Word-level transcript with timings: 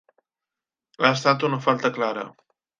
Ha 1.03 1.13
estat 1.19 1.47
una 1.51 1.63
falta 1.69 1.95
clara. 2.01 2.29